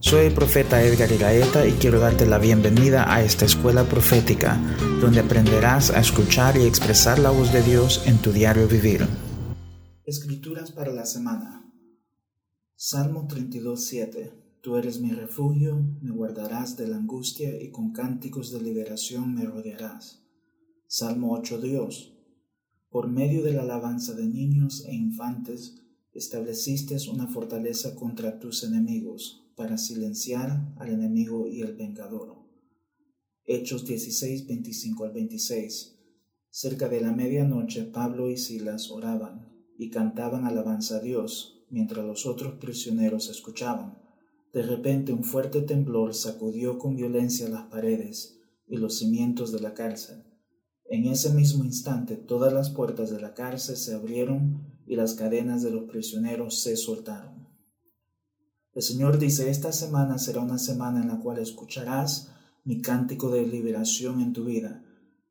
Soy 0.00 0.26
el 0.26 0.32
profeta 0.32 0.80
Edgar 0.80 1.10
Iraeta 1.10 1.66
y 1.66 1.72
quiero 1.72 1.98
darte 1.98 2.24
la 2.24 2.38
bienvenida 2.38 3.12
a 3.12 3.24
esta 3.24 3.44
escuela 3.44 3.88
profética, 3.88 4.56
donde 5.00 5.18
aprenderás 5.18 5.90
a 5.90 5.98
escuchar 5.98 6.56
y 6.56 6.62
expresar 6.62 7.18
la 7.18 7.30
voz 7.30 7.52
de 7.52 7.62
Dios 7.62 8.06
en 8.06 8.18
tu 8.18 8.30
diario 8.30 8.68
vivir. 8.68 9.04
Escrituras 10.04 10.70
para 10.70 10.92
la 10.92 11.04
semana. 11.04 11.68
Salmo 12.76 13.26
32.7 13.26 14.60
Tú 14.62 14.76
eres 14.76 15.00
mi 15.00 15.10
refugio, 15.10 15.84
me 16.00 16.12
guardarás 16.12 16.76
de 16.76 16.86
la 16.86 16.96
angustia 16.96 17.60
y 17.60 17.72
con 17.72 17.90
cánticos 17.92 18.52
de 18.52 18.60
liberación 18.60 19.34
me 19.34 19.46
rodearás. 19.46 20.22
Salmo 20.86 21.32
8 21.32 21.60
Dios. 21.60 22.14
Por 22.88 23.08
medio 23.08 23.42
de 23.42 23.52
la 23.52 23.62
alabanza 23.62 24.14
de 24.14 24.28
niños 24.28 24.84
e 24.86 24.94
infantes, 24.94 25.82
estableciste 26.12 26.96
una 27.10 27.26
fortaleza 27.26 27.96
contra 27.96 28.38
tus 28.38 28.62
enemigos 28.62 29.44
para 29.58 29.76
silenciar 29.76 30.72
al 30.76 30.88
enemigo 30.90 31.48
y 31.48 31.62
el 31.62 31.74
vengador. 31.74 32.36
Hechos 33.44 33.84
16, 33.84 34.46
25 34.46 35.04
al 35.04 35.12
26. 35.12 35.98
Cerca 36.48 36.88
de 36.88 37.00
la 37.00 37.10
medianoche 37.10 37.82
Pablo 37.82 38.30
y 38.30 38.36
Silas 38.36 38.88
oraban 38.88 39.52
y 39.76 39.90
cantaban 39.90 40.44
alabanza 40.44 40.98
a 40.98 41.00
Dios, 41.00 41.66
mientras 41.70 42.06
los 42.06 42.24
otros 42.24 42.54
prisioneros 42.60 43.28
escuchaban. 43.30 43.98
De 44.52 44.62
repente 44.62 45.12
un 45.12 45.24
fuerte 45.24 45.60
temblor 45.62 46.14
sacudió 46.14 46.78
con 46.78 46.94
violencia 46.94 47.48
las 47.48 47.64
paredes 47.64 48.38
y 48.68 48.76
los 48.76 48.98
cimientos 48.98 49.50
de 49.50 49.58
la 49.58 49.74
cárcel. 49.74 50.22
En 50.84 51.06
ese 51.06 51.34
mismo 51.34 51.64
instante 51.64 52.14
todas 52.14 52.52
las 52.52 52.70
puertas 52.70 53.10
de 53.10 53.20
la 53.20 53.34
cárcel 53.34 53.76
se 53.76 53.92
abrieron 53.92 54.78
y 54.86 54.94
las 54.94 55.14
cadenas 55.14 55.64
de 55.64 55.72
los 55.72 55.90
prisioneros 55.90 56.60
se 56.62 56.76
soltaron. 56.76 57.37
El 58.78 58.84
Señor 58.84 59.18
dice, 59.18 59.50
esta 59.50 59.72
semana 59.72 60.18
será 60.18 60.40
una 60.40 60.56
semana 60.56 61.02
en 61.02 61.08
la 61.08 61.18
cual 61.18 61.38
escucharás 61.38 62.28
mi 62.62 62.80
cántico 62.80 63.28
de 63.28 63.44
liberación 63.44 64.20
en 64.20 64.32
tu 64.32 64.44
vida. 64.44 64.84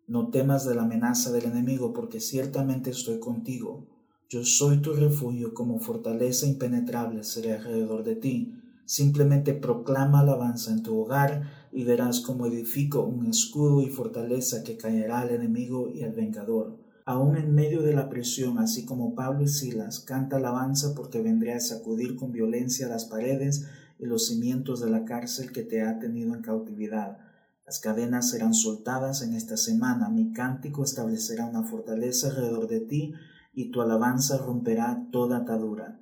No 0.05 0.31
temas 0.31 0.65
de 0.65 0.75
la 0.75 0.81
amenaza 0.81 1.31
del 1.31 1.45
enemigo, 1.45 1.93
porque 1.93 2.19
ciertamente 2.19 2.89
estoy 2.89 3.21
contigo. 3.21 3.87
Yo 4.27 4.43
soy 4.43 4.79
tu 4.79 4.91
refugio, 4.91 5.53
como 5.53 5.79
fortaleza 5.79 6.45
impenetrable 6.45 7.23
seré 7.23 7.53
alrededor 7.53 8.03
de 8.03 8.17
ti. 8.17 8.53
Simplemente 8.83 9.53
proclama 9.53 10.19
alabanza 10.19 10.73
en 10.73 10.83
tu 10.83 10.99
hogar 10.99 11.49
y 11.71 11.85
verás 11.85 12.19
cómo 12.19 12.47
edifico 12.47 13.03
un 13.03 13.27
escudo 13.27 13.81
y 13.81 13.87
fortaleza 13.87 14.61
que 14.61 14.75
caerá 14.75 15.19
al 15.19 15.29
enemigo 15.29 15.87
y 15.87 16.03
al 16.03 16.11
vengador 16.11 16.75
aún 17.07 17.37
en 17.37 17.55
medio 17.55 17.83
de 17.83 17.93
la 17.93 18.09
prisión, 18.09 18.59
así 18.59 18.83
como 18.85 19.15
Pablo 19.15 19.41
y 19.41 19.47
Silas, 19.47 20.01
canta 20.01 20.35
alabanza 20.35 20.93
porque 20.93 21.21
vendré 21.21 21.53
a 21.53 21.61
sacudir 21.61 22.17
con 22.17 22.33
violencia 22.33 22.89
las 22.89 23.05
paredes 23.05 23.65
y 23.97 24.05
los 24.05 24.27
cimientos 24.27 24.81
de 24.81 24.89
la 24.89 25.05
cárcel 25.05 25.53
que 25.53 25.63
te 25.63 25.81
ha 25.81 25.99
tenido 25.99 26.35
en 26.35 26.41
cautividad. 26.41 27.17
Las 27.65 27.79
cadenas 27.79 28.29
serán 28.29 28.53
soltadas 28.53 29.21
en 29.21 29.35
esta 29.35 29.55
semana, 29.55 30.09
mi 30.09 30.33
cántico 30.33 30.83
establecerá 30.83 31.45
una 31.45 31.63
fortaleza 31.63 32.27
alrededor 32.27 32.67
de 32.67 32.81
ti 32.81 33.13
y 33.53 33.71
tu 33.71 33.79
alabanza 33.81 34.37
romperá 34.37 35.07
toda 35.09 35.37
atadura. 35.37 36.01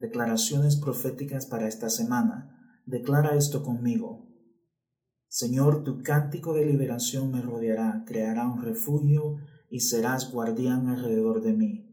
Declaraciones 0.00 0.76
proféticas 0.76 1.44
para 1.44 1.68
esta 1.68 1.90
semana. 1.90 2.80
Declara 2.86 3.36
esto 3.36 3.62
conmigo. 3.62 4.26
Señor, 5.28 5.84
tu 5.84 6.02
cántico 6.02 6.54
de 6.54 6.64
liberación 6.64 7.32
me 7.32 7.42
rodeará, 7.42 8.04
creará 8.06 8.48
un 8.48 8.62
refugio 8.62 9.36
y 9.70 9.80
serás 9.80 10.32
guardián 10.32 10.88
alrededor 10.88 11.42
de 11.42 11.52
mí. 11.52 11.84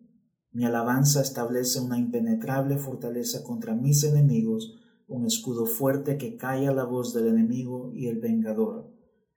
Mi 0.51 0.65
alabanza 0.65 1.21
establece 1.21 1.81
una 1.81 1.97
impenetrable 1.97 2.77
fortaleza 2.77 3.43
contra 3.43 3.75
mis 3.75 4.03
enemigos, 4.03 4.73
un 5.07 5.25
escudo 5.25 5.65
fuerte 5.65 6.17
que 6.17 6.37
calla 6.37 6.71
la 6.71 6.85
voz 6.85 7.13
del 7.13 7.27
enemigo 7.27 7.91
y 7.93 8.07
el 8.07 8.19
vengador. 8.19 8.89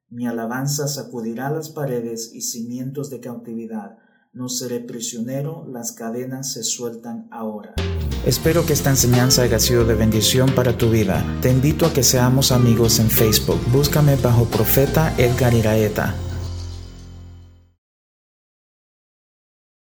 Mi 0.09 0.27
alabanza 0.27 0.87
sacudirá 0.87 1.51
las 1.51 1.71
paredes 1.71 2.31
y 2.33 2.43
cimientos 2.43 3.11
de 3.11 3.21
cautividad. 3.21 3.99
No 4.33 4.49
seré 4.49 4.81
prisionero, 4.81 5.67
las 5.69 5.93
cadenas 5.93 6.53
se 6.53 6.63
sueltan 6.63 7.27
ahora. 7.33 7.75
Espero 8.25 8.65
que 8.65 8.73
esta 8.73 8.91
enseñanza 8.91 9.43
haya 9.43 9.59
sido 9.59 9.85
de 9.85 9.95
bendición 9.95 10.55
para 10.55 10.79
tu 10.79 10.91
vida. 10.91 11.25
Te 11.43 11.51
invito 11.51 11.85
a 11.85 11.93
que 11.93 12.03
seamos 12.03 12.53
amigos 12.53 13.01
en 13.01 13.11
Facebook. 13.11 13.61
Búscame 13.73 14.17
bajo 14.17 14.45
Profeta 14.45 15.15
Edgar 15.19 15.53
Iraeta 15.53 16.15